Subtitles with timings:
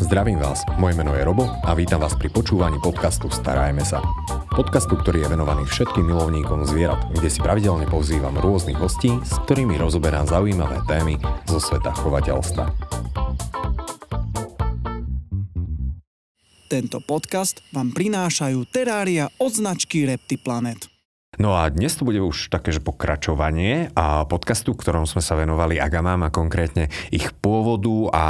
[0.00, 4.00] Zdravím vás, moje meno je Robo a vítam vás pri počúvaní podcastu Starajme sa.
[4.48, 9.76] Podcastu, ktorý je venovaný všetkým milovníkom zvierat, kde si pravidelne pozývam rôznych hostí, s ktorými
[9.76, 12.64] rozoberám zaujímavé témy zo sveta chovateľstva.
[16.72, 20.89] Tento podcast vám prinášajú terária od značky Reptiplanet.
[21.40, 26.28] No a dnes to bude už také, pokračovanie a podcastu, ktorom sme sa venovali agamám
[26.28, 28.26] a konkrétne ich pôvodu a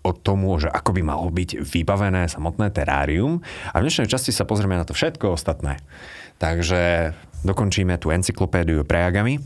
[0.00, 3.44] o tomu, že ako by malo byť vybavené samotné terárium.
[3.68, 5.76] A v dnešnej časti sa pozrieme na to všetko ostatné.
[6.40, 7.12] Takže
[7.44, 9.44] dokončíme tú encyklopédiu pre agamy.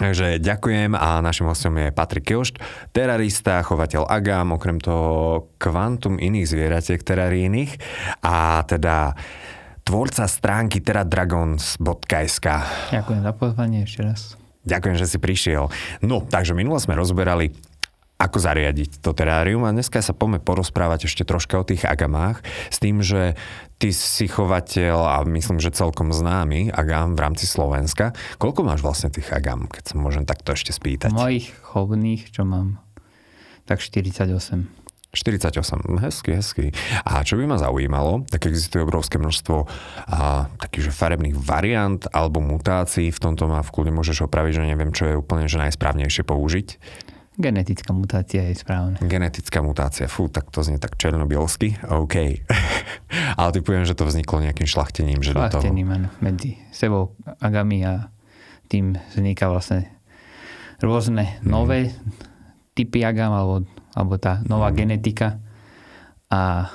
[0.00, 2.56] Takže ďakujem a našim hostom je Patrik Jošt,
[2.96, 7.80] terarista, chovateľ agam, okrem toho kvantum iných zvieratiek terarijných
[8.24, 9.16] a teda
[9.86, 12.46] tvorca stránky teradragons.sk.
[12.90, 14.20] Ďakujem za pozvanie ešte raz.
[14.66, 15.70] Ďakujem, že si prišiel.
[16.02, 17.54] No, takže minule sme rozberali
[18.18, 22.82] ako zariadiť to terárium a dneska sa poďme porozprávať ešte troška o tých agamách s
[22.82, 23.38] tým, že
[23.78, 28.16] ty si chovateľ a myslím, že celkom známy agam v rámci Slovenska.
[28.42, 31.12] Koľko máš vlastne tých agam, keď sa môžem takto ešte spýtať?
[31.12, 32.80] Mojich chovných, čo mám,
[33.68, 34.85] tak 48.
[35.16, 36.66] 48, hezky, hezky.
[37.02, 39.56] A čo by ma zaujímalo, tak existuje obrovské množstvo
[40.12, 44.62] a, takých že farebných variant alebo mutácií, v tomto ma v kľude môžeš opraviť, že
[44.68, 46.68] neviem, čo je úplne že najsprávnejšie použiť.
[47.36, 48.96] Genetická mutácia je správne.
[49.04, 52.16] Genetická mutácia, fú, tak to znie tak černobielsky, OK.
[53.40, 56.00] Ale ty poviem, že to vzniklo nejakým šlachtením, že šlachtením, do toho...
[56.00, 58.08] áno, medzi sebou agami a
[58.72, 59.84] tým vzniká vlastne
[60.80, 61.44] rôzne hmm.
[61.44, 61.92] nové
[62.72, 64.76] typy agam alebo alebo tá nová mm.
[64.76, 65.40] genetika.
[66.28, 66.68] A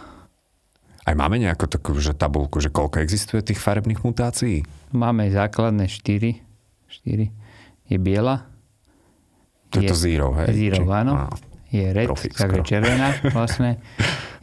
[1.05, 4.65] aj máme nejakú takú že tabulku, že koľko existuje tých farebných mutácií?
[4.89, 6.41] Máme základné 4.
[6.89, 7.29] 4.
[7.93, 8.49] Je biela.
[9.71, 10.49] To je, to zero, hej?
[10.51, 10.89] Zero, Či...
[10.89, 11.13] áno.
[11.15, 11.25] Á,
[11.71, 13.79] je red, takže červená vlastne.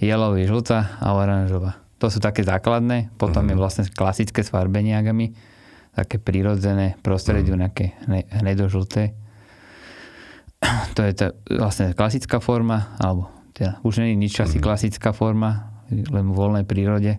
[0.01, 1.77] Yellow je žltá a oranžová.
[2.01, 3.13] To sú také základné.
[3.21, 3.51] Potom mm.
[3.53, 5.37] je vlastne klasické sfarbenie agami.
[5.93, 7.59] Také prírodzené prostredie, mm.
[7.59, 7.85] nejaké
[8.33, 9.28] hnedožlté
[10.97, 14.67] to je tá vlastne klasická forma, alebo teda už nie je nič asi mm-hmm.
[14.67, 17.19] klasická forma, len v voľnej prírode,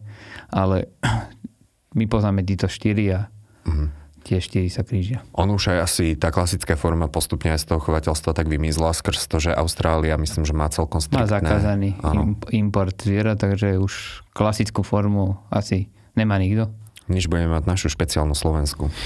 [0.52, 0.88] ale
[2.00, 3.32] my poznáme títo štyri a
[3.66, 3.88] mm-hmm.
[4.24, 5.24] tie štyri sa krížia.
[5.36, 9.28] On už aj asi, tá klasická forma postupne aj z toho chovateľstva tak vymizla skrz
[9.28, 11.28] to, že Austrália myslím, že má celkom striktné.
[11.28, 12.36] Má zakázaný ano.
[12.56, 16.72] import zviera, takže už klasickú formu asi nemá nikto.
[17.10, 18.94] Nič budeme mať našu špeciálnu Slovensku.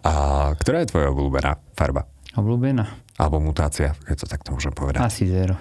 [0.00, 0.12] A
[0.56, 2.08] ktorá je tvoja obľúbená farba?
[2.38, 2.86] Obľúbená?
[3.20, 5.04] Alebo mutácia, keď to takto môžem povedať.
[5.04, 5.58] Asi zero.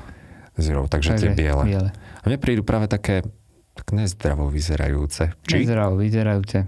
[0.55, 1.63] Zero, takže, takže tie biele.
[1.67, 1.89] biele.
[1.91, 3.23] A mne prídu práve také
[3.75, 5.35] tak nezdravo vyzerajúce.
[5.47, 5.63] Či?
[5.63, 6.67] Nezdravo vyzerajúce.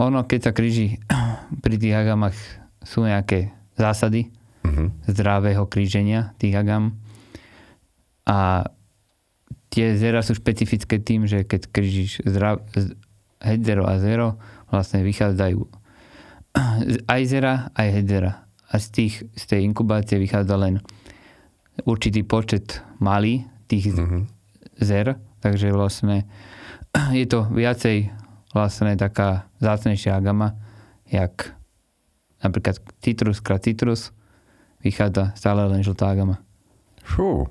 [0.00, 1.00] Ono, keď sa kríži
[1.64, 2.36] pri tých agamach
[2.84, 4.32] sú nejaké zásady
[4.64, 4.88] uh-huh.
[5.08, 6.96] zdravého kríženia tých agam.
[8.28, 8.68] A
[9.68, 12.64] tie zera sú špecifické tým, že keď krížiš zdrav,
[13.40, 14.36] head zero a zero,
[14.68, 15.77] vlastne vychádzajú
[17.12, 18.32] aj zera, aj hedera.
[18.68, 20.84] A z, tých, z tej inkubácie vychádza len
[21.88, 24.22] určitý počet malý tých mm-hmm.
[24.82, 26.28] zer, takže vlastne
[27.16, 28.12] je to viacej
[28.52, 30.56] vlastne taká zácnejšia agama,
[31.08, 31.52] jak
[32.42, 34.12] napríklad citrus krát citrus,
[34.82, 36.40] vychádza stále len žltá agama.
[37.02, 37.48] Fú.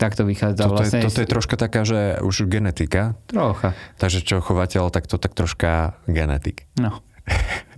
[0.00, 1.04] Tak to vychádza toto vlastne.
[1.04, 3.20] Je, toto je troška taká, že už genetika.
[3.28, 3.76] Trocha.
[4.00, 6.64] Takže čo chovateľ, tak to tak troška genetik.
[6.80, 7.04] No.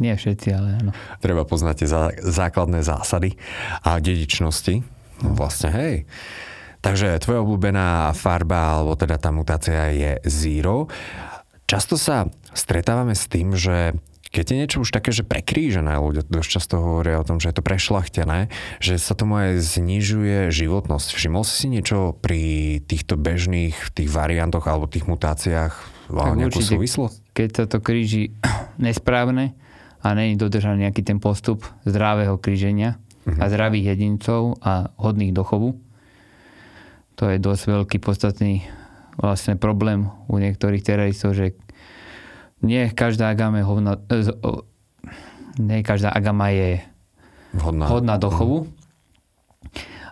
[0.03, 0.91] Nie všetci, ale áno.
[1.23, 1.89] Treba poznať tie
[2.23, 3.39] základné zásady
[3.87, 4.83] a dedičnosti.
[5.23, 5.95] No vlastne, hej.
[6.83, 10.91] Takže tvoja obľúbená farba, alebo teda tá mutácia je zero.
[11.71, 13.95] Často sa stretávame s tým, že
[14.33, 17.57] keď je niečo už také, že prekrížené, ľudia dosť často hovoria o tom, že je
[17.61, 18.49] to prešlachtené,
[18.81, 21.09] že sa tomu aj znižuje životnosť.
[21.13, 25.75] Všimol si si niečo pri týchto bežných tých variantoch alebo tých mutáciách
[26.09, 27.22] tak nejakú určite, súvislosť?
[27.33, 28.33] Keď sa to kríži
[28.85, 29.57] nesprávne
[30.03, 33.39] a není dodržaný nejaký ten postup zdravého kríženia uh-huh.
[33.39, 35.79] a zdravých jedincov a hodných dochovu,
[37.17, 38.67] to je dosť veľký podstatný
[39.21, 41.55] vlastne problém u niektorých teraristov, že
[42.65, 43.93] nie každá agama je hovna,
[45.61, 46.81] nie každá agama je
[47.59, 48.71] hodná, hodná dochovu.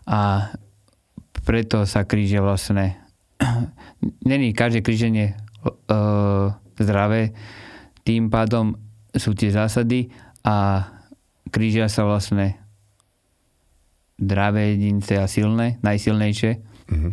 [0.05, 0.51] A
[1.47, 2.99] preto sa kríže vlastne
[4.31, 7.37] není každé kríženie uh, zdravé.
[8.03, 8.75] Tým pádom
[9.13, 10.09] sú tie zásady
[10.41, 10.89] a
[11.53, 12.57] krížia sa vlastne
[14.21, 16.53] zdravé jedince a silné, najsilnejšie.
[16.93, 17.13] Mm-hmm.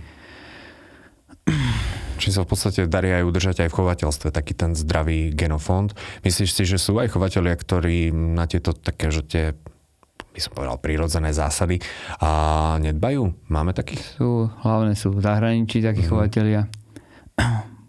[2.18, 5.96] Či sa v podstate darí aj udržať aj v chovateľstve taký ten zdravý genofond.
[6.26, 9.46] Myslíš si, že sú aj chovateľia, ktorí na tieto také, že tie
[10.38, 11.82] by som povedal, prírodzené zásady
[12.22, 13.50] a nedbajú?
[13.50, 14.22] Máme takých?
[14.22, 16.10] Sú, hlavne sú v zahraničí takí mm.
[16.14, 16.62] chovateľia.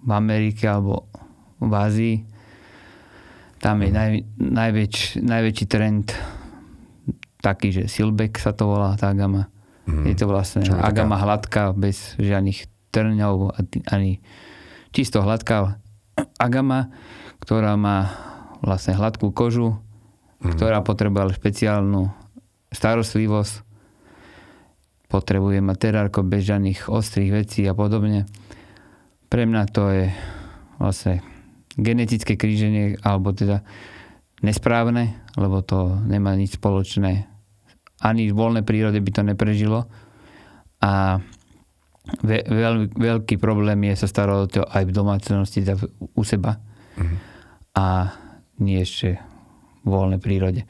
[0.08, 1.07] V Amerike alebo
[1.58, 2.16] v Ázii.
[3.58, 6.14] Tam je naj, najväč, najväčší trend
[7.42, 9.50] taký, že silbek sa to volá, tá agama.
[9.86, 10.04] Mm.
[10.10, 11.24] Je to vlastne Čo agama taká?
[11.24, 13.56] hladká, bez žiadnych trňov,
[13.90, 14.22] ani
[14.94, 15.78] čisto hladká
[16.38, 16.90] agama,
[17.42, 18.10] ktorá má
[18.62, 19.78] vlastne hladkú kožu,
[20.42, 20.54] mm.
[20.54, 22.10] ktorá potrebuje špeciálnu
[22.74, 23.64] starostlivosť,
[25.08, 28.28] potrebuje mať terárko bez žiadnych ostrých vecí a podobne.
[29.32, 30.06] Pre mňa to je
[30.76, 31.24] vlastne
[31.78, 33.62] genetické kríženie, alebo teda
[34.42, 37.30] nesprávne, lebo to nemá nič spoločné.
[38.02, 39.86] Ani v voľnej prírode by to neprežilo.
[40.82, 41.22] A
[42.22, 45.78] ve, veľ, veľký problém je sa starať o to aj v domácnosti, teda
[46.14, 46.62] u seba.
[46.98, 47.18] Mm-hmm.
[47.78, 48.14] A
[48.62, 49.18] nie ešte
[49.82, 50.62] v voľnej prírode.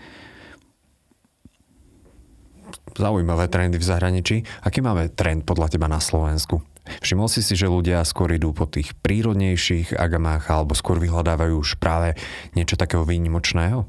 [2.99, 4.37] Zaujímavé trendy v zahraničí.
[4.65, 6.59] Aký máme trend podľa teba na Slovensku?
[7.05, 11.79] Všimol si si, že ľudia skôr idú po tých prírodnejších agamách alebo skôr vyhľadávajú už
[11.79, 12.19] práve
[12.53, 13.87] niečo takého výnimočného?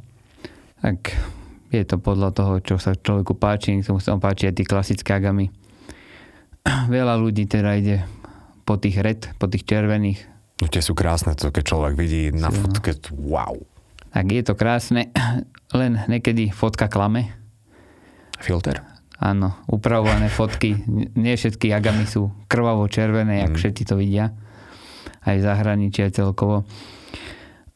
[0.80, 1.12] Tak
[1.70, 3.80] je to podľa toho, čo sa človeku páči.
[3.86, 5.54] Tomu sa páči aj tí klasické agamy.
[6.94, 8.06] Veľa ľudí teda ide
[8.66, 10.22] po tých red, po tých červených.
[10.60, 13.56] No tie sú krásne, to keď človek vidí na sú, fotke, wow.
[14.12, 15.10] Tak je to krásne,
[15.80, 17.32] len niekedy fotka klame.
[18.40, 18.99] Filter?
[19.20, 20.80] Áno, upravované fotky.
[21.20, 23.60] Nie všetky agamy sú krvavo červené, jak mm.
[23.60, 24.32] všetci to vidia.
[25.28, 26.64] Aj v zahraničí, aj celkovo.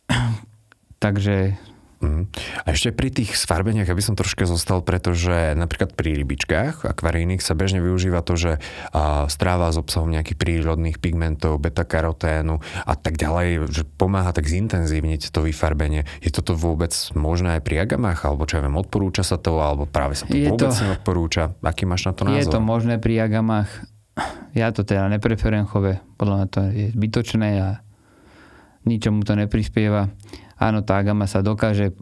[1.04, 1.60] Takže
[2.04, 2.28] Mm.
[2.68, 7.56] A ešte pri tých sfarbeniach, aby som troška zostal, pretože napríklad pri rybičkách akvarijných sa
[7.56, 8.52] bežne využíva to, že
[9.32, 15.48] stráva s obsahom nejakých prírodných pigmentov, beta-karoténu a tak ďalej, že pomáha tak zintenzívniť to
[15.48, 16.04] vyfarbenie.
[16.20, 19.88] Je toto vôbec možné aj pri agamách, alebo čo ja viem, odporúča sa to, alebo
[19.88, 21.56] práve sa to je vôbec to, neodporúča?
[21.64, 22.44] Aký máš na to názor?
[22.44, 23.72] Je to možné pri agamách.
[24.52, 26.04] Ja to teda nepreferujem chove.
[26.20, 27.82] Podľa mňa to je zbytočné a
[28.84, 30.12] ničomu to neprispieva
[30.60, 31.94] áno, tá agama sa dokáže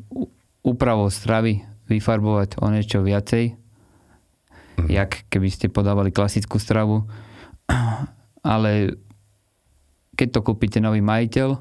[0.61, 4.87] úpravou stravy vyfarbovať o niečo viacej, mm.
[4.87, 7.03] jak keby ste podávali klasickú stravu.
[8.55, 8.95] Ale
[10.15, 11.59] keď to kúpite nový majiteľ,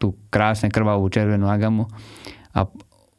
[0.00, 1.84] tú krásne krvavú červenú agamu
[2.56, 2.64] a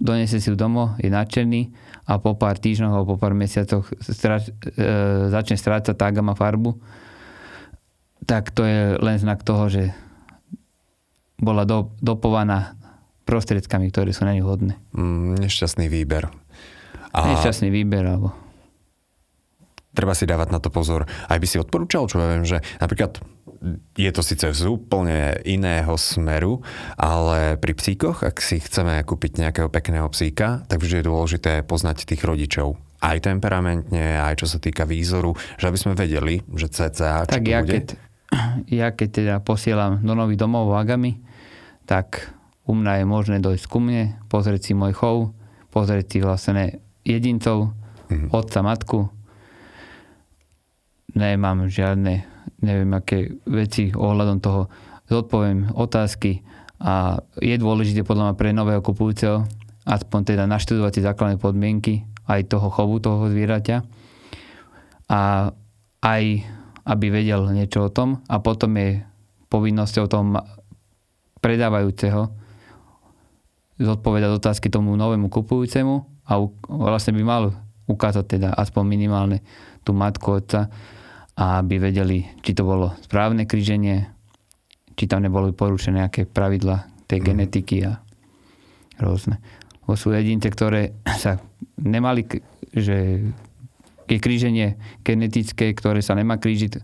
[0.01, 1.69] donese si ju domov, je nadšený
[2.09, 4.89] a po pár týždňoch alebo po pár mesiacoch strač, e,
[5.30, 6.81] začne strácať tá agama farbu,
[8.25, 9.94] tak to je len znak toho, že
[11.38, 12.81] bola do, dopovaná
[13.31, 14.75] prostriedkami, ktoré sú na ňu hodné.
[14.92, 16.28] Mm, nešťastný výber.
[17.16, 17.31] A...
[17.31, 18.36] Nešťastný výber, alebo...
[19.92, 21.04] Treba si dávať na to pozor.
[21.04, 23.19] Aj by si odporúčal, čo ja viem, že napríklad
[24.00, 26.63] je to síce z úplne iného smeru,
[26.95, 32.07] ale pri psíkoch, ak si chceme kúpiť nejakého pekného psíka, tak vždy je dôležité poznať
[32.07, 32.80] tých rodičov.
[33.04, 37.45] Aj temperamentne, aj čo sa týka výzoru, že aby sme vedeli, že CCA čo tak
[37.45, 37.74] ja bude.
[37.75, 37.86] Keď,
[38.81, 41.19] ja keď teda posielam do nových domov vagami,
[41.83, 42.31] tak
[42.71, 45.35] u mňa je možné dojsť ku mne, pozrieť si môj chov,
[45.75, 47.75] pozrieť si vlastne jedincov,
[48.07, 48.31] mm-hmm.
[48.31, 49.12] otca, matku.
[51.12, 52.23] Nemám žiadne,
[52.63, 54.71] neviem aké veci ohľadom toho.
[55.12, 56.39] Zodpoviem otázky
[56.79, 59.44] a je dôležité podľa mňa pre nového kupujúceho
[59.85, 63.77] aspoň teda naštudovať si základné podmienky aj toho chovu toho zvieraťa
[65.12, 65.51] a
[66.01, 66.23] aj
[66.81, 69.06] aby vedel niečo o tom a potom je
[69.51, 70.37] povinnosťou tom
[71.42, 72.41] predávajúceho
[73.81, 76.38] zodpovedať otázky tomu novému kupujúcemu a
[76.69, 77.44] vlastne by mal
[77.90, 79.44] ukázať teda aspoň minimálne
[79.81, 80.69] tú matku otca
[81.42, 84.06] aby vedeli, či to bolo správne kríženie,
[84.94, 87.26] či tam neboli porušené nejaké pravidla tej mm.
[87.26, 87.97] genetiky a
[89.00, 89.42] rôzne.
[89.88, 91.42] Bo sú jedince, ktoré sa
[91.80, 92.28] nemali,
[92.76, 93.26] že
[94.06, 96.83] je kríženie genetické, ktoré sa nemá krížiť.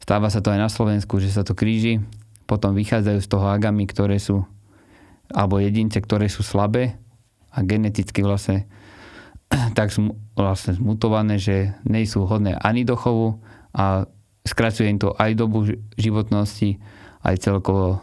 [0.00, 1.98] Stáva sa to aj na Slovensku, že sa to kríži.
[2.46, 4.46] Potom vychádzajú z toho agamy, ktoré sú
[5.32, 6.98] alebo jedince, ktoré sú slabé
[7.50, 8.68] a geneticky vlastne
[9.78, 13.40] tak sú vlastne zmutované, že nie sú hodné ani do chovu
[13.72, 14.06] a
[14.46, 15.66] skracuje im to aj dobu
[15.98, 16.78] životnosti,
[17.26, 17.98] aj celkovo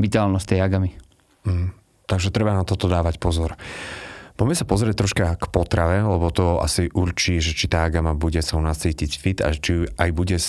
[0.00, 0.90] vitálnosť tej agamy.
[1.46, 1.70] Mm,
[2.10, 3.54] takže treba na toto dávať pozor.
[4.32, 8.40] Poďme sa pozrieť troška k potrave, lebo to asi určí, že či tá agama bude
[8.40, 10.40] sa u nás cítiť fit a či aj bude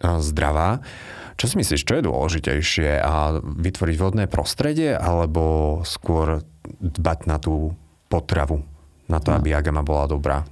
[0.00, 0.80] zdravá.
[1.36, 3.00] Čo si myslíš, čo je dôležitejšie?
[3.00, 6.44] A vytvoriť vodné prostredie alebo skôr
[6.80, 7.72] dbať na tú
[8.06, 8.62] potravu?
[9.10, 9.40] Na to, no.
[9.40, 10.46] aby agama bola dobrá?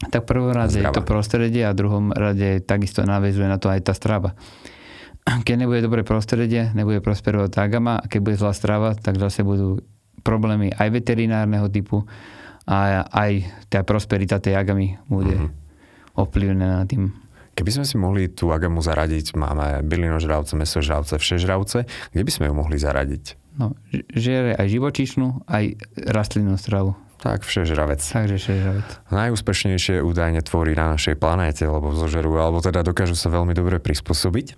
[0.00, 3.92] Tak prvom rade je to prostredie a druhom rade takisto navezuje na to aj tá
[3.92, 4.32] strava.
[5.28, 9.84] Keď nebude dobré prostredie, nebude prosperovať agama a keď bude zlá strava, tak zase budú
[10.24, 12.08] problémy aj veterinárneho typu
[12.64, 16.16] a aj tá prosperita tej agamy bude mm-hmm.
[16.16, 17.12] ovplyvnená tým.
[17.58, 22.54] Keby sme si mohli tú agamu zaradiť, máme bylinožravce, mesožravce, všežravce, kde by sme ju
[22.56, 23.36] mohli zaradiť?
[23.58, 23.76] No,
[24.14, 25.76] žere aj živočíšnu, aj
[26.08, 26.96] rastlinnú stravu.
[27.20, 28.00] Tak, všežravec.
[28.00, 28.88] Takže všežravec.
[29.12, 34.56] Najúspešnejšie údajne tvorí na našej planéte, lebo zožerujú, alebo teda dokážu sa veľmi dobre prispôsobiť.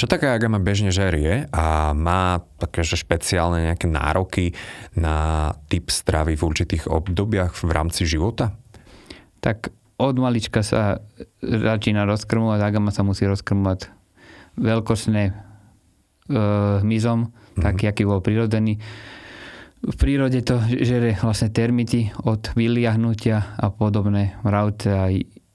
[0.00, 4.56] Čo taká agama bežne žerie a má také, že špeciálne nejaké nároky
[4.96, 8.56] na typ stravy v určitých obdobiach v rámci života?
[9.44, 9.68] Tak
[10.00, 11.04] od malička sa
[11.44, 13.92] začína rozkrmovať, agama sa musí rozkrmovať
[14.56, 15.32] veľkosne e,
[16.80, 17.60] hmyzom, mm-hmm.
[17.60, 18.80] taký, aký bol prirodzený.
[19.80, 25.08] V prírode to žere vlastne termity od vyliahnutia a podobné mravce a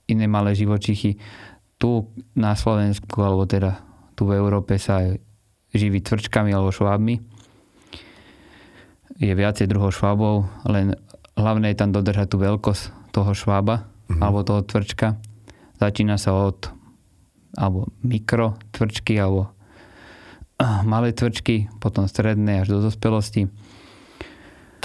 [0.09, 1.17] iné malé živočichy.
[1.77, 1.89] Tu
[2.33, 3.81] na Slovensku, alebo teda
[4.17, 5.05] tu v Európe sa
[5.75, 7.21] živí tvrčkami alebo švábmi.
[9.21, 10.97] Je viacej druhov švábov, len
[11.37, 14.21] hlavné je tam dodržať tú veľkosť toho švába mm-hmm.
[14.21, 15.17] alebo toho tvrčka.
[15.81, 16.71] Začína sa od
[17.55, 19.51] alebo mikro tvrčky alebo
[20.88, 23.47] malé tvrčky, potom stredné až do dospelosti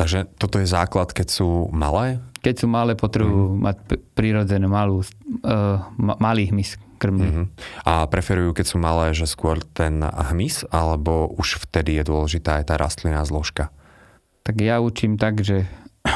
[0.00, 2.24] Takže toto je základ, keď sú malé?
[2.40, 3.60] Keď sú malé, potrebujú mm.
[3.60, 3.76] mať
[4.16, 7.28] prírodzené malú, uh, malý hmyz krmný.
[7.28, 7.46] Mm-hmm.
[7.84, 12.72] A preferujú, keď sú malé, že skôr ten hmyz, alebo už vtedy je dôležitá aj
[12.72, 13.68] tá rastlinná zložka?
[14.40, 15.68] Tak ja učím tak, že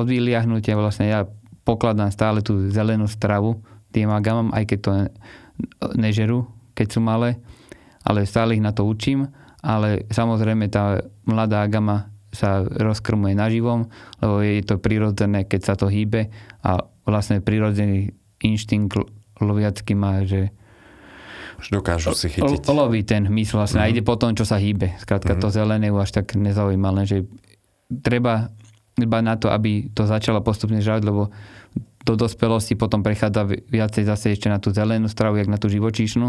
[0.00, 1.28] od vyliahnutia vlastne ja
[1.70, 3.62] pokladám stále tú zelenú stravu
[3.94, 4.90] tým agamám, aj keď to
[5.94, 7.38] nežerú, keď sú malé,
[8.02, 9.30] ale stále ich na to učím,
[9.62, 13.90] ale samozrejme tá mladá agama sa rozkrmuje naživom,
[14.22, 16.30] lebo je to prirodzené, keď sa to hýbe
[16.62, 18.94] a vlastne prirodzený inštinkt
[19.42, 20.54] loviacky má, že
[21.60, 22.72] už dokážu si chytiť.
[22.72, 23.90] Loví ten hmyz vlastne mm-hmm.
[23.90, 24.00] a mhm.
[24.00, 24.96] ide po tom, čo sa hýbe.
[24.96, 25.44] Skrátka mm-hmm.
[25.44, 27.28] to zelené až tak nezaujíma, len že
[28.00, 28.48] treba
[29.02, 31.32] iba na to, aby to začalo postupne žrať, lebo
[32.04, 36.28] do dospelosti potom prechádza viacej zase ešte na tú zelenú stravu, jak na tú živočíšnu.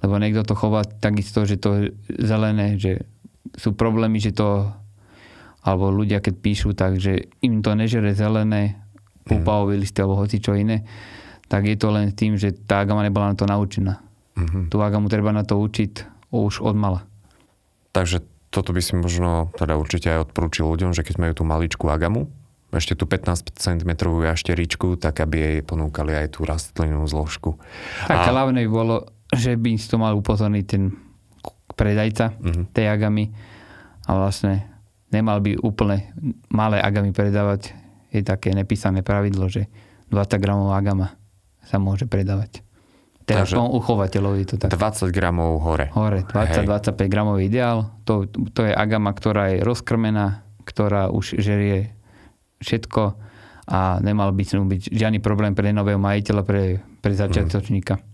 [0.00, 3.04] Lebo niekto to chová takisto, že to zelené, že
[3.58, 4.70] sú problémy, že to
[5.60, 8.80] alebo ľudia, keď píšu tak, že im to nežere zelené,
[9.28, 9.80] púpavové mhm.
[9.84, 10.88] listy alebo hoci čo iné,
[11.50, 13.98] tak je to len tým, že tá agama nebola na to naučená.
[14.38, 14.70] Mm-hmm.
[14.70, 17.02] Tú agamu treba na to učiť už od mala.
[17.90, 21.86] Takže toto by si možno teda určite aj odporúčil ľuďom, že keď majú tú maličku
[21.86, 22.26] agamu,
[22.70, 27.58] ešte tú 15 cm jašteričku, tak aby jej ponúkali aj tú rastlinnú zložku.
[28.06, 28.30] Tak a...
[28.30, 30.94] hlavne bolo, že by si to mal upozorniť ten
[31.74, 32.64] predajca mm-hmm.
[32.70, 33.34] tej agamy
[34.06, 34.70] a vlastne
[35.10, 36.14] nemal by úplne
[36.50, 37.74] malé agamy predávať.
[38.10, 39.70] Je také nepísané pravidlo, že
[40.10, 41.14] 20 gramov agama
[41.62, 42.62] sa môže predávať.
[43.30, 44.74] Teda Takže uchovateľov je to tak.
[44.74, 45.86] 20 gramov hore.
[45.94, 47.94] Hore, 20-25 gramov je ideál.
[48.10, 51.94] To, to je agama, ktorá je rozkrmená, ktorá už žerie
[52.58, 53.14] všetko
[53.70, 58.02] a nemal by byť žiadny problém pre nového majiteľa, pre, pre začiatočníka.
[58.02, 58.09] Mm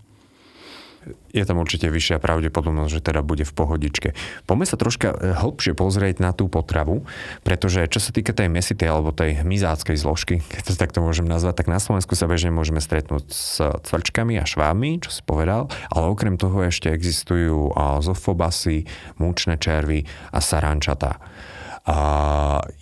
[1.30, 4.08] je tam určite vyššia pravdepodobnosť, že teda bude v pohodičke.
[4.48, 7.04] Poďme sa troška e, hlbšie pozrieť na tú potravu,
[7.44, 11.64] pretože čo sa týka tej mesitej alebo tej hmyzáckej zložky, keď to takto môžem nazvať,
[11.64, 16.04] tak na Slovensku sa bežne môžeme stretnúť s cvrčkami a švábmi, čo si povedal, ale
[16.08, 18.88] okrem toho ešte existujú zofobasy,
[19.20, 21.18] múčne červy a sarančatá.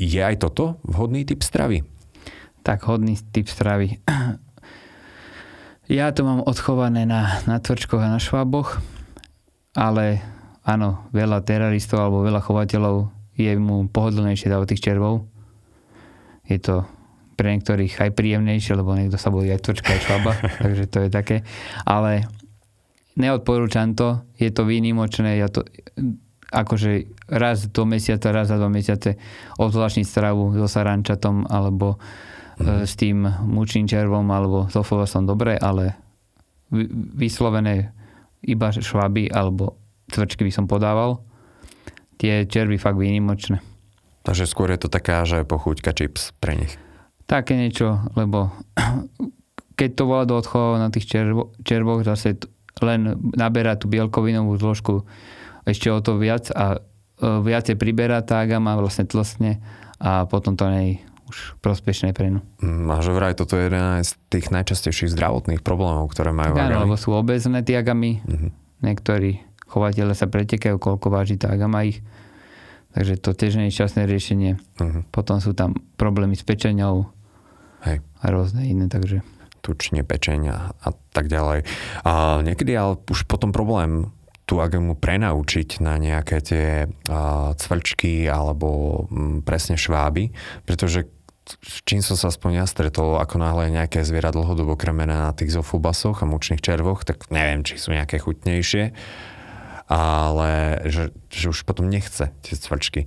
[0.01, 1.85] Je aj toto vhodný typ stravy?
[2.65, 4.01] Tak, hodný typ stravy.
[5.85, 8.81] Ja to mám odchované na, na tvrčkoch a na šváboch,
[9.77, 10.25] ale
[10.65, 15.29] áno, veľa teraristov alebo veľa chovateľov je mu pohodlnejšie dávať tých červov.
[16.49, 16.89] Je to
[17.37, 20.33] pre niektorých aj príjemnejšie, lebo niekto sa bojí aj tvrčka, aj švába,
[20.65, 21.37] takže to je také.
[21.85, 22.25] Ale
[23.21, 25.69] neodporúčam to, je to výnimočné, ja to
[26.49, 29.19] akože raz do mesiaca, raz za dva mesiace
[29.59, 31.99] odvláčniť stravu so sarančatom alebo
[32.59, 32.85] mm.
[32.87, 34.71] s tým mučným červom alebo
[35.07, 35.99] som dobre, ale
[37.15, 37.93] vyslovené
[38.45, 39.79] iba švaby alebo
[40.11, 41.25] cvrčky by som podával.
[42.21, 43.59] Tie červy fakt výnimočné.
[44.25, 46.73] Takže skôr je to taká, že pochúťka chips pre nich.
[47.29, 48.53] Také niečo, lebo
[49.79, 52.41] keď to volá do odchova na tých červo, červoch, zase
[52.81, 55.05] len naberá tú bielkovinovú zložku
[55.65, 56.79] ešte o to viac a e,
[57.21, 59.63] viacej priberá tá agama, vlastne tlstne
[60.01, 62.41] a potom to nej už prospešné pre ňu.
[62.61, 66.85] Mm, a že vraj toto je jeden z tých najčastejších zdravotných problémov, ktoré majú Áno,
[66.85, 68.21] lebo sú obezné tie agamy.
[68.25, 68.51] Mm-hmm.
[68.85, 72.05] Niektorí chovateľe sa pretekajú, koľko váži tá agama ich.
[72.95, 74.61] Takže to tiež nie je časné riešenie.
[74.79, 75.03] Mm-hmm.
[75.11, 77.11] Potom sú tam problémy s pečenou
[77.83, 78.05] Hej.
[78.23, 79.27] a rôzne iné, takže
[79.65, 81.65] tučne, pečenia a tak ďalej.
[82.05, 84.13] A niekedy ale už potom problém
[84.45, 88.69] tú agamu prenaučiť na nejaké tie uh, cvrčky alebo
[89.09, 90.31] um, presne šváby,
[90.69, 91.09] pretože
[91.45, 95.53] s čím som sa aspoň ja stretol, ako náhle nejaké zviera dlhodobo kremené na tých
[95.53, 98.97] zofubasoch a mučných červoch, tak neviem, či sú nejaké chutnejšie,
[99.93, 103.05] ale že, že už potom nechce tie cvrčky.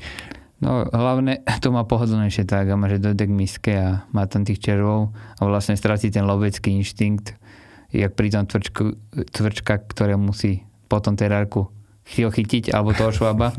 [0.61, 4.45] No hlavne to má pohodlnejšie tak, a má, že dojde k miske a má tam
[4.45, 7.33] tých červov a vlastne stratí ten lovecký inštinkt,
[7.89, 8.83] jak pri tom tvrčku,
[9.33, 11.69] tvrčka, ktoré musí potom terárku
[12.07, 13.51] ho chytiť, alebo toho švába.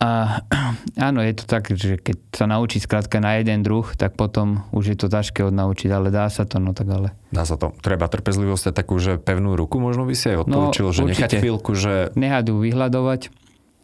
[0.00, 0.40] A
[1.12, 4.94] áno, je to tak, že keď sa naučí skrátka na jeden druh, tak potom už
[4.94, 7.12] je to ťažké odnaučiť, ale dá sa to, no tak ale.
[7.28, 7.76] Dá sa to.
[7.84, 11.12] Treba trpezlivosť a takú, že pevnú ruku možno by si aj odporúčil, no, že určite.
[11.12, 11.94] nechať chvíľku, že...
[12.16, 13.20] Nehať ju vyhľadovať,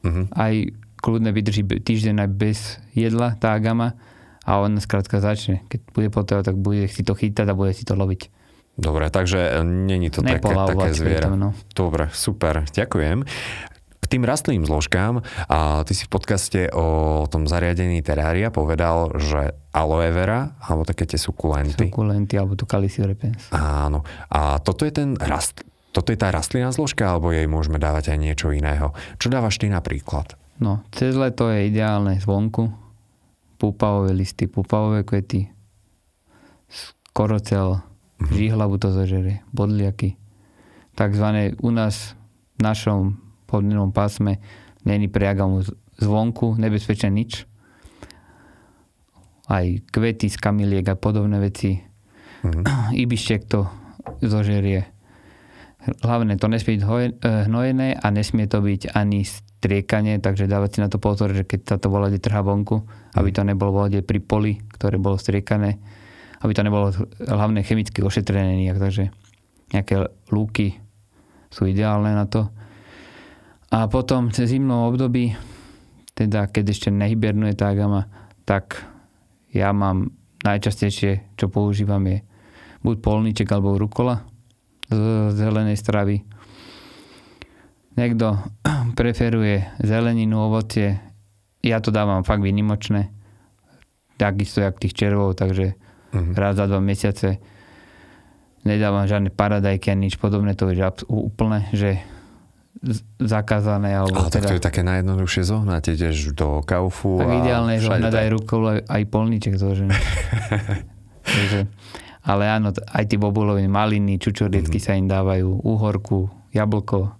[0.08, 0.24] uh-huh.
[0.32, 0.54] aj
[1.04, 2.58] kľudne vydrží týždeň aj bez
[2.96, 3.92] jedla, tá agama
[4.48, 5.66] a on skrátka začne.
[5.68, 8.32] Keď bude potrebovať, tak bude si to chytať a bude si to loviť.
[8.76, 11.32] Dobre, takže není to také, také zviera.
[11.32, 11.56] No.
[11.72, 13.24] Dobre, super, ďakujem
[14.06, 15.18] tým rastlým zložkám,
[15.50, 21.10] a ty si v podcaste o tom zariadení terária povedal, že aloe vera, alebo také
[21.10, 21.90] tie sukulenty.
[21.90, 23.50] Sukulenty, alebo to calyx repens.
[23.50, 24.06] Áno.
[24.30, 28.18] A toto je ten rast, toto je tá rastlinná zložka, alebo jej môžeme dávať aj
[28.22, 28.94] niečo iného.
[29.18, 30.38] Čo dávaš ty napríklad?
[30.62, 32.72] No, cez leto je ideálne zvonku.
[33.58, 35.48] Púpavové listy, púpavové kvety,
[37.10, 37.80] korocel,
[38.20, 38.36] mm-hmm.
[38.36, 40.16] žihlavu to zožerie, bodliaky.
[40.96, 42.16] Takzvané u nás
[42.56, 44.40] v našom podnebnom pásme
[44.88, 45.62] není pre agamu
[46.00, 47.44] zvonku nebezpečné nič.
[49.46, 51.76] Aj kvety z kamiliek a podobné veci.
[52.46, 52.94] Mm-hmm.
[52.94, 53.66] Ibištek to
[54.22, 54.86] zožerie.
[56.04, 60.78] Hlavne to nesmie byť eh, hnojené a nesmie to byť ani striekanie, takže dávať si
[60.78, 62.86] na to pozor, že keď sa to volade trhá vonku,
[63.18, 65.82] aby to nebolo volade pri poli, ktoré bolo striekané,
[66.40, 69.10] aby to nebolo hlavne chemicky ošetrené nejak, takže
[69.72, 70.78] nejaké lúky
[71.48, 72.52] sú ideálne na to.
[73.72, 75.34] A potom cez zimnom období,
[76.14, 78.06] teda keď ešte nehybernuje tá gama,
[78.46, 78.86] tak
[79.50, 80.14] ja mám
[80.46, 82.22] najčastejšie, čo používam je
[82.86, 84.22] buď polníček alebo rukola
[84.86, 86.22] z zelenej stravy.
[87.98, 88.38] Niekto
[88.98, 91.00] preferuje zeleninu, ovocie.
[91.66, 93.10] Ja to dávam fakt vynimočné.
[94.14, 95.74] Takisto jak tých červov, takže
[96.16, 96.34] uh-huh.
[96.34, 97.38] raz za dva mesiace
[98.66, 100.58] nedávam žiadne paradajky a nič podobné.
[100.58, 102.02] To je úplne, že
[103.22, 103.96] zakázané.
[103.96, 104.50] Alebo Ale teda...
[104.50, 108.28] tak to je také najjednoduchšie zohnať, ideš do kaufu tak a ideálne je zohnať aj
[108.34, 109.94] rukou, aj polníček zložený.
[111.36, 111.60] Takže,
[112.22, 114.94] ale áno, aj tie bobuloviny, maliny, čučoriedky mm-hmm.
[114.94, 117.10] sa im dávajú, úhorku, jablko,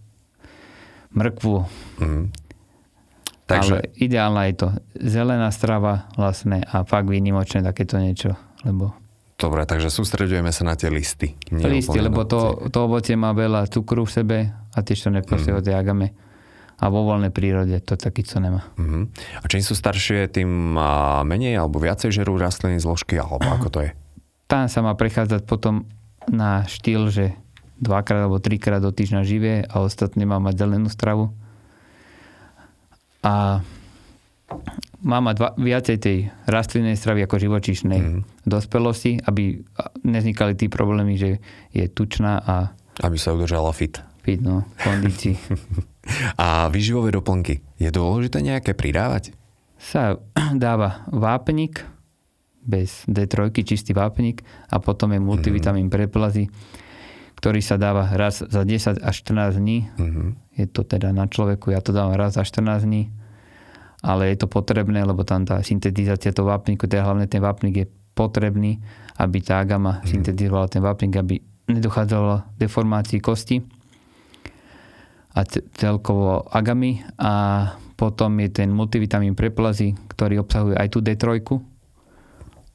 [1.14, 1.56] mrkvu.
[2.02, 2.24] Mm-hmm.
[3.46, 3.78] Takže...
[3.78, 8.34] Ale ideálna je to zelená strava vlastne a fakt výnimočné takéto niečo,
[8.66, 11.36] lebo Dobre, takže sústredujeme sa na tie listy.
[11.52, 15.60] listy, lebo to, to ovocie má veľa cukru v sebe a tiež to neproste mm.
[15.60, 16.16] od agame.
[16.80, 18.64] A vo voľnej prírode to taký, co nemá.
[18.80, 19.04] Mm-hmm.
[19.40, 20.76] A čím sú staršie, tým
[21.24, 23.90] menej alebo viacej žerú rastliny zložky, alebo ako to je?
[24.48, 25.84] Tam sa má prechádzať potom
[26.28, 27.36] na štýl, že
[27.76, 31.32] dvakrát alebo trikrát do týždňa živé a ostatné má mať zelenú stravu.
[33.20, 33.60] A
[35.02, 38.20] má mať viacej tej rastlinnej stravy ako živočíšnej mm.
[38.48, 39.60] dospelosti, aby
[40.06, 41.30] neznikali tí problémy, že
[41.74, 42.54] je tučná a...
[43.02, 44.00] Aby sa udržala fit.
[44.24, 45.36] Fit, no, kondícii.
[46.42, 49.36] a výživové doplnky, je dôležité nejaké pridávať?
[49.78, 50.18] Sa
[50.56, 51.84] dáva vápnik,
[52.66, 55.94] bez D3, čistý vápnik a potom je multivitamín mm.
[55.94, 56.50] preplazy,
[57.38, 59.86] ktorý sa dáva raz za 10 až 14 dní.
[59.94, 60.28] Mm-hmm.
[60.58, 63.14] Je to teda na človeku, ja to dávam raz za 14 dní
[64.06, 67.86] ale je to potrebné, lebo tam tá syntetizácia toho vápniku, teda hlavne ten vápnik je
[68.14, 68.78] potrebný,
[69.18, 70.06] aby tá agama mm.
[70.06, 73.58] syntetizovala ten vápnik, aby nedochádzalo deformácii kosti
[75.36, 75.44] a
[75.76, 77.32] celkovo agamy a
[77.98, 81.42] potom je ten multivitamín preplazy, ktorý obsahuje aj tú D3.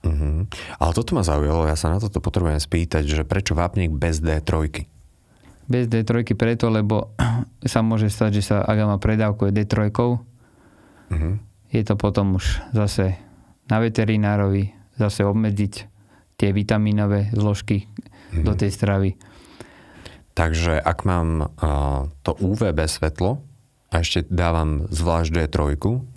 [0.01, 0.37] Mm-hmm.
[0.81, 4.85] Ale toto ma zaujalo, ja sa na toto potrebujem spýtať, že prečo vápnik bez D3?
[5.69, 7.13] Bez D3 preto, lebo
[7.71, 9.93] sa môže stať, že sa agama predávkuje D3
[11.11, 11.35] Uh-huh.
[11.71, 13.19] Je to potom už zase
[13.67, 15.73] na veterinárovi zase obmedziť
[16.39, 18.43] tie vitamínové zložky uh-huh.
[18.47, 19.19] do tej stravy.
[20.31, 23.43] Takže ak mám uh, to UVB svetlo
[23.91, 25.57] a ešte dávam zvlášť D3.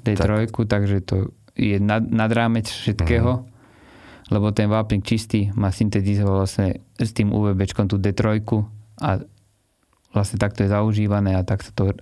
[0.07, 0.71] D3, tak...
[0.71, 4.31] takže to je nad, nad rámec všetkého, uh-huh.
[4.31, 8.43] lebo ten vápnik čistý má syntetizovať vlastne s tým UVB tú D3
[9.03, 9.11] a
[10.15, 11.99] vlastne takto je zaužívané a tak sa to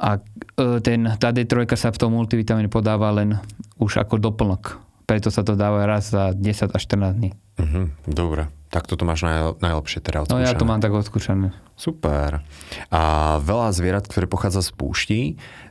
[0.00, 3.36] a e, ten, tá D3 sa v tom multivitamíne podáva len
[3.76, 4.80] už ako doplnok.
[5.04, 7.30] Preto sa to dáva raz za 10 až 14 dní.
[7.60, 8.48] Uh-huh, dobre.
[8.70, 10.40] Tak toto máš naj, najlepšie teda odskúšané.
[10.40, 11.50] No ja to mám tak odskúšané.
[11.74, 12.46] Super.
[12.88, 13.02] A
[13.42, 15.20] veľa zvierat, ktoré pochádza z púští,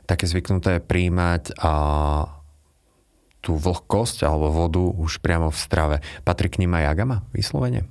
[0.04, 1.72] také zvyknuté príjmať a
[3.40, 5.96] tú vlhkosť alebo vodu už priamo v strave.
[6.28, 7.88] Patrí k ním aj agama vyslovene?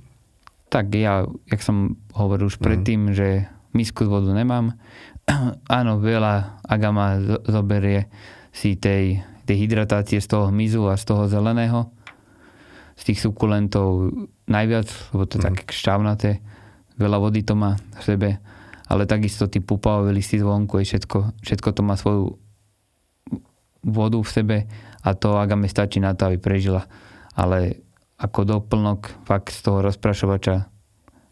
[0.70, 3.14] Tak ja, jak som hovoril už predtým, mm.
[3.18, 4.78] že misku z vodu nemám.
[5.78, 8.10] Áno, veľa agama zoberie
[8.50, 11.90] si tej, tej hydratácie z toho hmyzu a z toho zeleného.
[12.98, 14.12] Z tých sukulentov
[14.50, 15.46] najviac, lebo to je mm.
[15.46, 16.30] také šťavnaté.
[17.00, 18.30] Veľa vody to má v sebe.
[18.90, 22.36] Ale takisto tí pupavové listy zvonku, je všetko, všetko to má svoju
[23.86, 24.56] vodu v sebe
[25.00, 26.84] a to agame stačí na to, aby prežila.
[27.32, 27.80] Ale
[28.20, 30.68] ako doplnok fakt z toho rozprašovača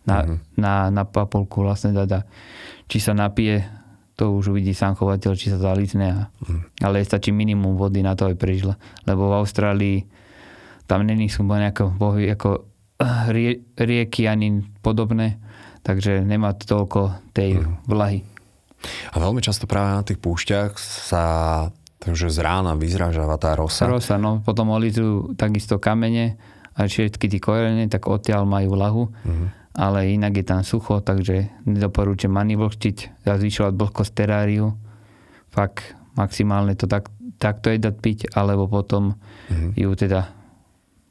[0.09, 0.39] na, uh-huh.
[0.57, 2.25] na, na papulku vlastne dada.
[2.89, 3.61] Či sa napije,
[4.19, 6.07] to už uvidí sám chovateľ, či sa zalícne.
[6.11, 6.61] A, uh-huh.
[6.83, 8.75] Ale stačí minimum vody na to, aby prežila.
[9.07, 9.99] Lebo v Austrálii
[10.91, 12.67] tam není sú nejaké bohy, ako
[12.99, 15.39] eh, rie, rieky ani podobné,
[15.87, 17.79] takže nemá to toľko tej uh-huh.
[17.87, 18.27] vlahy.
[19.15, 21.25] A veľmi často práve na tých púšťach sa
[21.99, 23.87] takže z rána vyzrážava tá rosa.
[23.91, 26.39] Rosa, no potom olizujú takisto kamene
[26.79, 29.03] a všetky tie korene, tak odtiaľ majú lahu.
[29.11, 29.51] Uh-huh.
[29.79, 34.75] Ale inak je tam sucho, takže nedoporúčam ani vlhčiť, zvyšovať vlhkosť teráriu.
[35.55, 37.07] Fakt maximálne to tak,
[37.39, 39.71] takto je dať piť, alebo potom uh-huh.
[39.79, 40.35] ju teda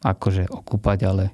[0.03, 1.25] akože okúpať, ale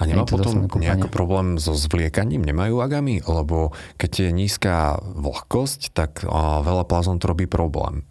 [0.00, 2.40] a nemá potom nejaký problém so zvliekaním?
[2.40, 3.20] Nemajú agami?
[3.20, 6.24] Lebo keď je nízka vlhkosť, tak
[6.64, 8.08] veľa plazom to robí problém.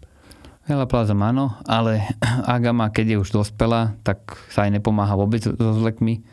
[0.64, 2.08] Veľa plázom áno, ale
[2.56, 6.24] agama, keď je už dospelá, tak sa aj nepomáha vôbec so zlekmi.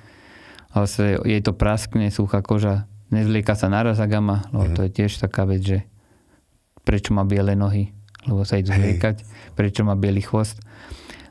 [0.72, 4.76] Ale sa, jej to praskne, suchá koža, nezvlieka sa naraz agama, lebo mm.
[4.76, 5.80] to je tiež taká vec, že
[6.88, 7.92] prečo má biele nohy,
[8.26, 9.28] lebo sa idú zliekať,
[9.60, 10.64] prečo má biely chvost.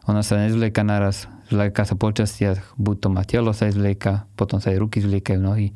[0.06, 4.60] Ona sa nezvlieka naraz, zvlieka sa po častiach, buď to má telo sa zvlieka, potom
[4.60, 5.72] sa aj ruky zvliekajú, nohy.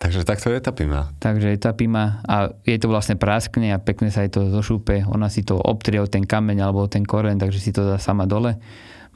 [0.00, 1.12] Takže takto etapy má.
[1.20, 5.04] Takže etapy má a je to vlastne praskne a pekne sa aj to zošúpe.
[5.04, 8.00] Ona si to obtrie o ten kameň alebo o ten koreň, takže si to dá
[8.00, 8.56] sama dole.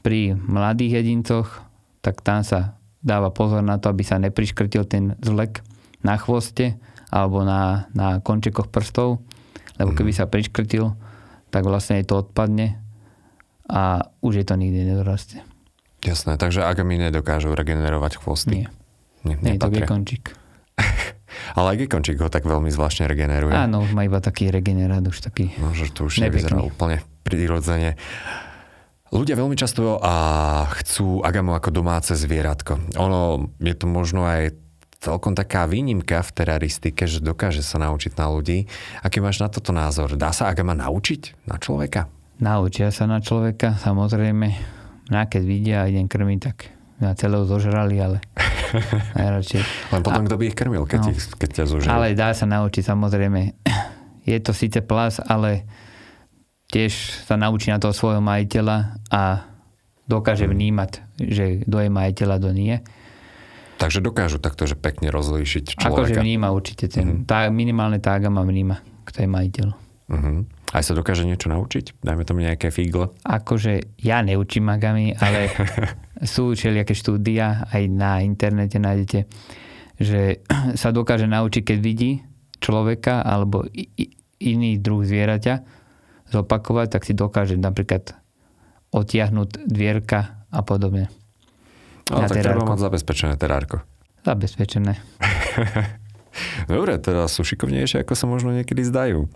[0.05, 1.65] Pri mladých jedincoch,
[2.05, 5.61] tak tam sa dáva pozor na to, aby sa nepriškrtil ten zlek
[6.01, 6.81] na chvoste
[7.13, 9.21] alebo na, na končekoch prstov,
[9.77, 10.17] lebo keby mhm.
[10.17, 10.97] sa priškrtil,
[11.53, 12.81] tak vlastne to odpadne
[13.69, 15.41] a už je to nikdy nedorastie.
[16.05, 18.65] Jasné, takže agami nedokážu regenerovať chvosty.
[18.65, 18.69] Nie.
[19.25, 20.37] Nie, Nie to je končík.
[21.57, 23.53] Ale aj Gekončík ho tak veľmi zvláštne regeneruje.
[23.57, 27.97] Áno, má iba taký regenerát, už taký No, že to už nevyzerá úplne prirodzene.
[29.13, 30.13] Ľudia veľmi často a
[30.81, 32.97] chcú agamu ako domáce zvieratko.
[32.97, 34.57] Ono je to možno aj
[34.97, 38.65] celkom taká výnimka v teraristike, že dokáže sa naučiť na ľudí.
[39.05, 40.17] Aký máš na toto názor?
[40.17, 42.09] Dá sa agama naučiť na človeka?
[42.41, 44.47] Naučia sa na človeka, samozrejme.
[45.13, 48.17] Na keď vidia a idem krmiť, tak na celého zožrali, ale
[49.19, 49.61] Najradšej.
[49.93, 51.89] Len potom a, kto by ich krmil, keď, no, ich, keď ťa zožil.
[51.91, 53.53] Ale dá sa naučiť, samozrejme.
[54.25, 55.69] Je to síce plas, ale
[56.75, 59.47] tiež sa naučí na toho svojho majiteľa a
[60.11, 60.51] dokáže hmm.
[60.51, 60.91] vnímať,
[61.23, 62.75] že kto je majiteľ a kto nie.
[63.79, 66.11] Takže dokážu takto, že pekne rozlíšiť človeka.
[66.11, 66.87] Akože vníma určite.
[66.87, 67.27] Ten, mm.
[67.27, 69.67] tá, minimálne tá gama vníma, kto je majiteľ.
[70.05, 70.47] Uh-huh.
[70.71, 71.99] Aj sa dokáže niečo naučiť?
[71.99, 73.11] Dajme tomu nejaké figle.
[73.27, 75.51] Akože ja neučím magami, ale
[76.23, 79.19] sú všelijaké štúdia, aj na internete nájdete,
[79.99, 80.39] že
[80.81, 82.23] sa dokáže naučiť, keď vidí
[82.63, 83.67] človeka alebo
[84.39, 85.83] iný druh zvieraťa
[86.35, 88.15] zopakovať, tak si dokáže napríklad
[88.91, 91.07] otiahnuť dvierka a podobne.
[92.11, 92.63] No, tak terárko.
[92.63, 93.77] treba mať zabezpečené terárko.
[94.27, 94.99] Zabezpečené.
[96.71, 99.31] Dobre, teda sú šikovnejšie, ako sa možno niekedy zdajú.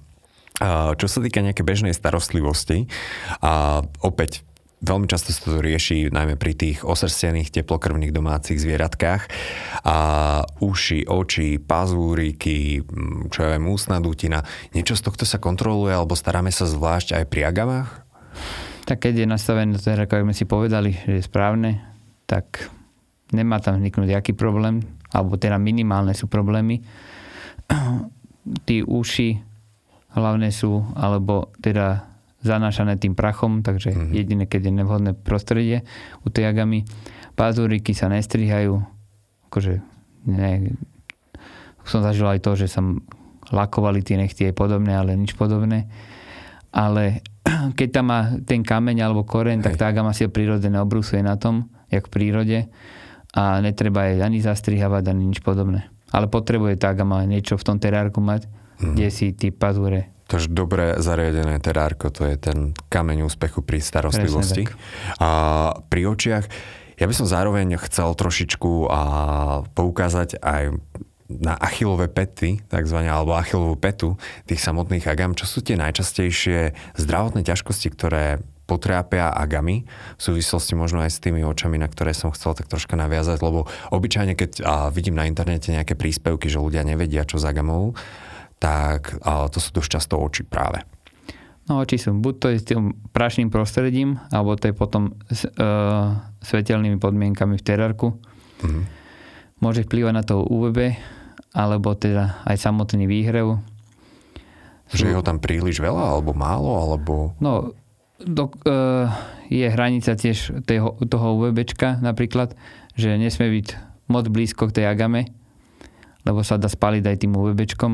[1.00, 2.92] Čo sa týka nejakej bežnej starostlivosti,
[3.40, 4.44] a opäť
[4.80, 9.28] Veľmi často sa to rieši najmä pri tých osrstených teplokrvných domácich zvieratkách.
[9.84, 9.98] A
[10.63, 12.80] uši, oči, pazúriky,
[13.28, 14.39] čo ja viem, ústna dutina.
[14.72, 17.92] Niečo z tohto sa kontroluje alebo staráme sa zvlášť aj pri agamách?
[18.88, 21.84] Tak keď je nastavené to, ako sme si povedali, že je správne,
[22.24, 22.72] tak
[23.36, 26.82] nemá tam vzniknúť aký problém, alebo teda minimálne sú problémy.
[28.68, 29.30] Tí uši
[30.15, 32.09] hlavne sú, alebo teda
[32.39, 34.12] zanášané tým prachom, takže mm-hmm.
[34.15, 35.84] jediné, keď je nevhodné prostredie
[36.23, 36.88] u tej agamy.
[37.36, 38.80] Pazúriky sa nestrihajú,
[39.52, 39.84] akože
[40.28, 40.75] ne,
[41.84, 42.84] som zažil aj to, že sa
[43.49, 45.89] lakovali tie nechty aj podobné, ale nič podobné.
[46.69, 47.25] Ale
[47.80, 51.36] keď tam má ten kameň alebo koreň, tak tá agama si ho prirodzené obrusuje na
[51.36, 52.60] tom, jak v prírode
[53.34, 55.89] a netreba jej ani zastrihávať, ani nič podobné.
[56.10, 58.93] Ale potrebuje tá agama niečo v tom terárku mať, mm-hmm.
[58.95, 64.70] kde si tí pazúre Takže dobre zariadené terárko, to je ten kameň úspechu pri starostlivosti.
[65.18, 65.30] A
[65.89, 66.46] pri očiach,
[67.02, 69.02] ja by som zároveň chcel trošičku a
[69.74, 70.78] poukázať aj
[71.30, 74.18] na achilové pety, takzvané, alebo achilovú petu
[74.50, 81.02] tých samotných agam, čo sú tie najčastejšie zdravotné ťažkosti, ktoré potrápia agami v súvislosti možno
[81.02, 84.94] aj s tými očami, na ktoré som chcel tak troška naviazať, lebo obyčajne, keď a,
[84.94, 87.98] vidím na internete nejaké príspevky, že ľudia nevedia, čo s agamou,
[88.60, 90.84] tak to sú dosť často oči práve.
[91.69, 95.45] No oči sú buď to je s tým prašným prostredím, alebo to je potom s
[95.45, 98.17] uh, svetelnými podmienkami v terárku.
[98.65, 98.84] Mm-hmm.
[99.62, 100.98] Môže vplývať na to UVB,
[101.54, 103.62] alebo teda aj samotný výhrev.
[104.89, 107.38] Že je ho tam príliš veľa, alebo málo, alebo...
[107.38, 107.78] No,
[108.17, 109.06] do, uh,
[109.45, 112.58] je hranica tiež toho, toho UVBčka napríklad,
[112.98, 113.67] že nesmie byť
[114.10, 115.30] moc blízko k tej agame,
[116.26, 117.93] lebo sa dá spaliť aj tým UVBčkom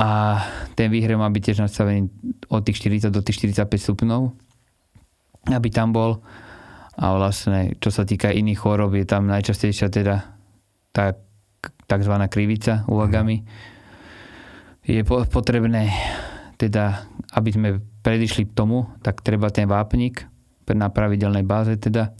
[0.00, 0.40] a
[0.72, 2.08] ten výhre má byť tiež nastavený
[2.48, 4.22] od tých 40 do tých 45 stupňov,
[5.52, 6.24] aby tam bol.
[6.96, 10.36] A vlastne, čo sa týka iných chorób, je tam najčastejšia teda
[10.92, 11.16] tá
[11.88, 12.14] tzv.
[12.28, 13.44] krivica uvagami.
[14.82, 15.92] Je potrebné
[16.58, 17.68] teda, aby sme
[18.02, 20.26] predišli k tomu, tak treba ten vápnik
[20.72, 22.16] na pravidelnej báze teda.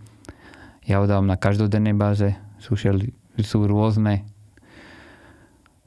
[0.84, 2.36] Ja ho dávam na každodennej báze.
[2.60, 4.28] Sú, sú rôzne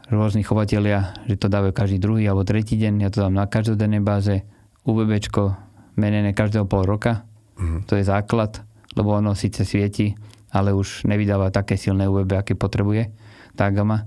[0.09, 4.01] rôzni chovatelia, že to dávajú každý druhý alebo tretí deň, ja to dám na každodennej
[4.05, 4.45] báze,
[4.85, 5.57] UVBčko
[5.97, 7.25] menené každého pol roka,
[7.57, 7.89] mm-hmm.
[7.89, 8.61] to je základ,
[8.93, 10.13] lebo ono síce svieti,
[10.53, 13.09] ale už nevydáva také silné UVB, aké potrebuje
[13.57, 14.05] tá gama.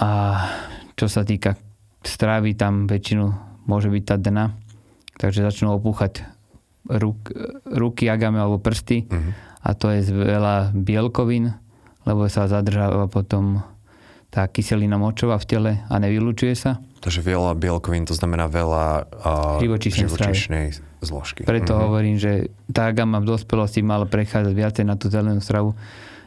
[0.00, 0.08] A
[0.96, 1.60] čo sa týka
[2.00, 3.24] strávy, tam väčšinu
[3.68, 4.56] môže byť tá dna,
[5.20, 6.24] takže začnú opúchať
[6.88, 7.30] ruk,
[7.68, 9.32] ruky, agame alebo prsty mm-hmm.
[9.60, 11.52] a to je veľa bielkovín,
[12.08, 13.62] lebo sa zadržáva potom
[14.32, 16.80] tá kyselina močová v tele a nevylučuje sa.
[17.04, 20.66] Takže veľa bielkovín, to znamená veľa uh, živočišnej, živočišnej
[21.04, 21.44] zložky.
[21.44, 21.84] Preto uh-huh.
[21.92, 25.76] hovorím, že tá gama v dospelosti mala prechádzať viacej na tú zelenú stravu,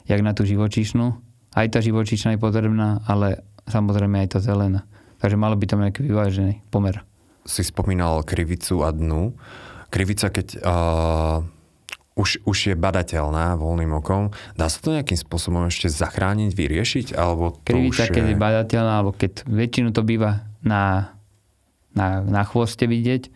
[0.05, 1.17] jak na tú živočišnú.
[1.57, 4.85] Aj tá živočišná je potrebná, ale samozrejme aj tá zelená.
[5.17, 7.01] Takže malo by to nejaký vyvážený pomer.
[7.47, 9.33] Si spomínal krivicu a dnu.
[9.89, 11.41] Krivica, keď uh,
[12.15, 14.31] už, už je badateľná voľným okom.
[14.55, 17.07] Dá sa to nejakým spôsobom ešte zachrániť, vyriešiť?
[17.11, 21.11] Alebo to Krivica, už keď je badateľná, alebo keď väčšinu to býva na,
[21.91, 23.27] na, na chvoste vidieť,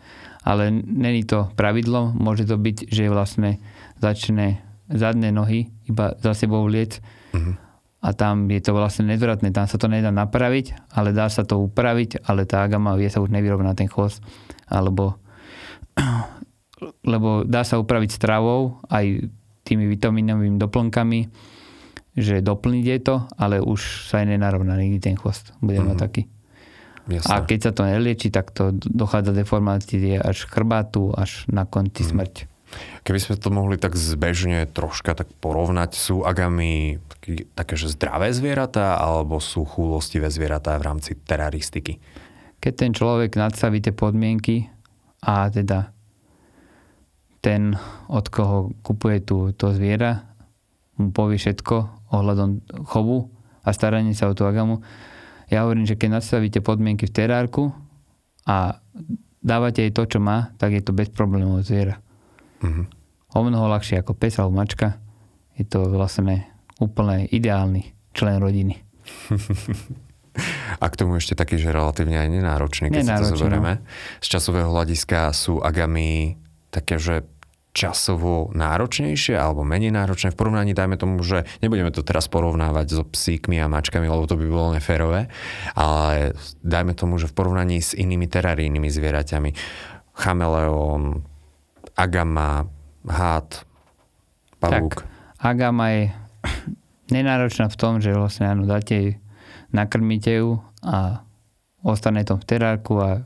[0.48, 2.16] ale není to pravidlo.
[2.16, 3.60] Môže to byť, že vlastne
[4.00, 7.04] začne zadné nohy iba za sebou vliec
[7.36, 7.54] uh-huh.
[8.00, 9.52] a tam je to vlastne nezvratné.
[9.52, 13.20] Tam sa to nedá napraviť, ale dá sa to upraviť, ale tá agama vie sa
[13.20, 14.24] už nevyrovná ten chvost
[14.66, 15.20] alebo
[17.04, 19.28] lebo dá sa upraviť stravou aj
[19.64, 21.20] tými vitaminovými doplnkami,
[22.16, 25.54] že doplniť je to, ale už sa aj nenarovná nikdy ten chvost.
[25.62, 25.88] Bude mm-hmm.
[25.94, 26.04] mať mhm.
[26.04, 26.22] taký.
[27.10, 27.32] Jasne.
[27.32, 32.08] A keď sa to nelieči, tak to dochádza deformácie až chrbátu, až na konci mm.
[32.14, 32.34] smrť.
[33.02, 38.30] Keby sme to mohli tak zbežne troška tak porovnať, sú agami taký, také, že zdravé
[38.30, 41.98] zvieratá alebo sú chúlostivé zvieratá v rámci teraristiky?
[42.62, 44.70] Keď ten človek nadstaví tie podmienky
[45.26, 45.90] a teda
[47.40, 47.76] ten,
[48.08, 50.30] od koho kupuje tú, to zviera,
[51.00, 53.32] mu povie všetko ohľadom chovu
[53.64, 54.84] a staranie sa o tú agamu.
[55.48, 57.62] Ja hovorím, že keď nastavíte podmienky v terárku
[58.44, 58.78] a
[59.40, 61.98] dávate jej to, čo má, tak je to bez problémov zviera.
[62.60, 62.86] Mm-hmm.
[63.34, 65.00] O mnoho ľahšie ako pes alebo mačka.
[65.56, 66.44] Je to vlastne
[66.78, 68.76] úplne ideálny člen rodiny.
[70.80, 73.72] A k tomu ešte taký, že relatívne aj nenáročný, keď nenáročný, sa to zoberieme.
[73.82, 73.84] No.
[74.22, 76.38] Z časového hľadiska sú agami
[76.70, 77.26] také, že
[77.70, 83.02] časovo náročnejšie alebo menej náročné v porovnaní, dajme tomu, že nebudeme to teraz porovnávať so
[83.06, 85.30] psíkmi a mačkami, lebo to by bolo neférové,
[85.78, 86.34] ale
[86.66, 89.50] dajme tomu, že v porovnaní s inými terarijnými zvieraťami,
[90.18, 91.22] chameleón,
[91.94, 92.66] agama,
[93.06, 93.62] hád,
[94.58, 95.06] pavúk.
[95.06, 95.06] Tak,
[95.38, 96.02] agama je
[97.14, 99.22] nenáročná v tom, že vlastne áno, dáte
[99.70, 101.22] nakrmíte ju a
[101.86, 103.22] ostane to v terárku a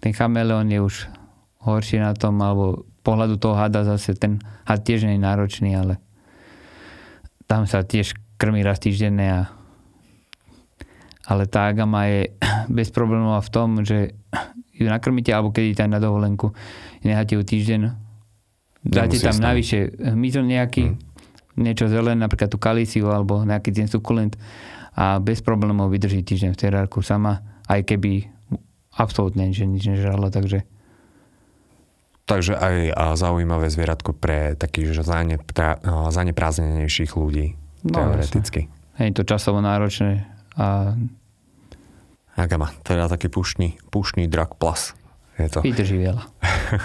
[0.00, 1.19] ten chameleón je už
[1.64, 6.00] horší na tom, alebo pohľadu toho hada zase ten had tiež nie je náročný, ale
[7.48, 9.40] tam sa tiež krmí raz týždenne a
[11.30, 12.34] ale tá agama je
[12.76, 14.16] bez problémov v tom, že
[14.80, 16.52] ju nakrmíte alebo keď idete na dovolenku,
[17.04, 17.80] necháte ju týždeň,
[18.84, 20.98] dáte tam navyše hmyzl nejaký, hmm.
[21.60, 24.34] niečo zelené, napríklad tú kalíciu alebo nejaký ten sukulent
[24.96, 28.26] a bez problémov vydrží týždeň v terárku sama, aj keby
[28.98, 30.66] absolútne že nič nežrala, takže
[32.30, 32.76] Takže aj
[33.18, 35.02] zaujímavé zvieratko pre takých že
[36.14, 38.70] zaneprázdnenejších ľudí, no, teoreticky.
[39.00, 40.94] Je to časovo náročné a...
[42.38, 44.94] Agama, teda taký pušný, pušný drak plus.
[45.40, 45.64] Je to.
[45.64, 46.24] Vydrží veľa.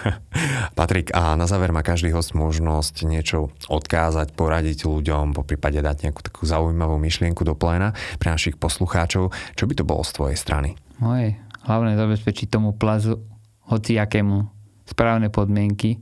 [0.80, 6.08] Patrik, a na záver má každý host možnosť niečo odkázať, poradiť ľuďom, po prípade dať
[6.08, 9.36] nejakú takú zaujímavú myšlienku do pléna pre našich poslucháčov.
[9.60, 10.80] Čo by to bolo z tvojej strany?
[11.04, 11.36] Moje
[11.68, 13.20] hlavne zabezpečiť tomu plazu
[13.68, 14.55] hociakému
[14.86, 16.00] správne podmienky,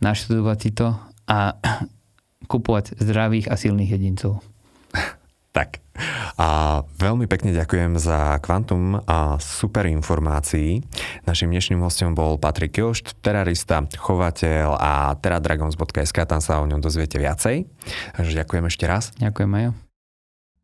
[0.00, 0.94] naštudovať si to
[1.28, 1.56] a
[2.50, 4.44] kupovať zdravých a silných jedincov.
[5.54, 5.78] Tak.
[6.34, 10.82] A veľmi pekne ďakujem za kvantum a super informácií.
[11.30, 17.22] Našim dnešným hostom bol Patrik Jošt, terarista, chovateľ a teradragons.sk, tam sa o ňom dozviete
[17.22, 17.70] viacej.
[18.18, 19.14] Takže ďakujem ešte raz.
[19.22, 19.83] Ďakujem, Majo.